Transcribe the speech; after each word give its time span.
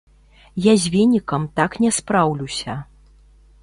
Я 0.65 0.73
з 0.85 0.93
венікам 0.95 1.47
так 1.61 1.79
не 1.87 1.95
спраўлюся. 2.01 2.73